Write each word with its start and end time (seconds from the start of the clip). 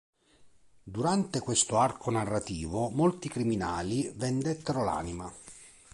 Durante 0.81 1.41
questo 1.41 1.77
arco 1.77 2.09
narrativo, 2.09 2.89
molti 2.89 3.29
criminali 3.29 4.11
vendettero 4.15 4.83
l'anima. 4.83 5.31